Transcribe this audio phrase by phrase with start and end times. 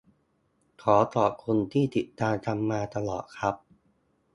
[0.83, 3.55] ขอขอบคุณที่ติดตามกันมาตลอดครับ